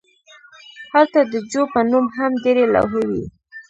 هلته 0.93 1.19
د 1.31 1.33
جو 1.51 1.61
په 1.73 1.79
نوم 1.89 2.05
هم 2.17 2.31
ډیرې 2.43 2.65
لوحې 2.73 3.01
وې 3.09 3.23